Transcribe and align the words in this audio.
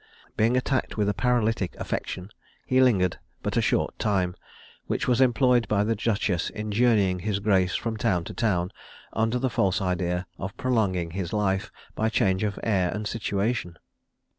Being 0.35 0.57
attacked 0.57 0.97
with 0.97 1.07
a 1.09 1.13
paralytic 1.13 1.75
affection, 1.75 2.31
he 2.65 2.81
lingered 2.81 3.19
but 3.43 3.55
a 3.55 3.61
short 3.61 3.99
time, 3.99 4.33
which 4.87 5.07
was 5.07 5.21
employed 5.21 5.67
by 5.67 5.83
the 5.83 5.95
duchess 5.95 6.49
in 6.49 6.71
journeying 6.71 7.19
his 7.19 7.37
grace 7.37 7.75
from 7.75 7.97
town 7.97 8.23
to 8.23 8.33
town, 8.33 8.71
under 9.13 9.37
the 9.37 9.47
false 9.47 9.79
idea 9.79 10.25
of 10.39 10.57
prolonging 10.57 11.11
his 11.11 11.33
life 11.33 11.71
by 11.93 12.09
change 12.09 12.43
of 12.43 12.57
air 12.63 12.89
and 12.89 13.05
situation. 13.05 13.77